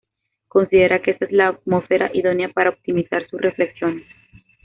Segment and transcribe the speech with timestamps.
[0.47, 4.07] Considera que esa es la atmósfera idónea para optimizar sus reflexiones.